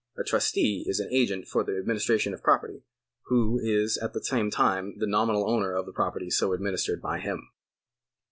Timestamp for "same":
4.23-4.49